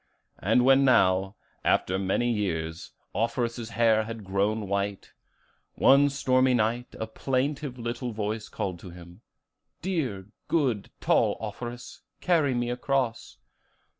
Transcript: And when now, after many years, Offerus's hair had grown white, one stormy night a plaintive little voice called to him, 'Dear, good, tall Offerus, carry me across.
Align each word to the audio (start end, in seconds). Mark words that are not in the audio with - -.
And 0.39 0.65
when 0.65 0.83
now, 0.83 1.35
after 1.63 1.99
many 1.99 2.31
years, 2.31 2.91
Offerus's 3.13 3.69
hair 3.77 4.05
had 4.05 4.23
grown 4.23 4.67
white, 4.67 5.13
one 5.75 6.09
stormy 6.09 6.55
night 6.55 6.95
a 6.99 7.05
plaintive 7.05 7.77
little 7.77 8.11
voice 8.11 8.49
called 8.49 8.79
to 8.79 8.89
him, 8.89 9.21
'Dear, 9.83 10.29
good, 10.47 10.89
tall 11.01 11.37
Offerus, 11.39 12.01
carry 12.19 12.55
me 12.55 12.71
across. 12.71 13.37